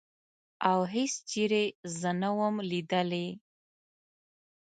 او 0.69 0.79
هېڅ 0.93 1.13
چېرې 1.31 1.63
زه 1.99 2.11
نه 2.21 2.29
وم 2.37 2.55
لیدلې. 2.69 3.27